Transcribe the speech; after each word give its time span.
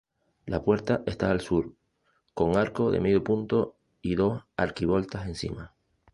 La 0.47 0.63
puerta 0.63 1.03
está 1.05 1.29
al 1.29 1.41
sur, 1.41 1.75
con 2.33 2.57
arco 2.57 2.89
de 2.89 2.99
medio 2.99 3.23
punto 3.23 3.75
y 4.01 4.15
dos 4.15 4.43
arquivoltas 4.57 5.27
encima. 5.27 5.75